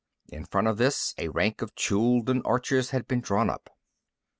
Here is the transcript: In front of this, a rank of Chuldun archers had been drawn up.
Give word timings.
In 0.29 0.45
front 0.45 0.65
of 0.67 0.77
this, 0.77 1.13
a 1.19 1.27
rank 1.27 1.61
of 1.61 1.75
Chuldun 1.75 2.41
archers 2.43 2.89
had 2.89 3.07
been 3.07 3.21
drawn 3.21 3.51
up. 3.51 3.69